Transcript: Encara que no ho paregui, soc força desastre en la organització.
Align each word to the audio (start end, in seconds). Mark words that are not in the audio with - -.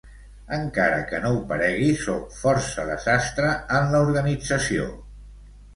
Encara 0.55 1.03
que 1.11 1.19
no 1.25 1.33
ho 1.35 1.43
paregui, 1.51 1.91
soc 2.05 2.33
força 2.39 2.89
desastre 2.91 3.55
en 3.81 3.95
la 3.97 4.05
organització. 4.09 4.91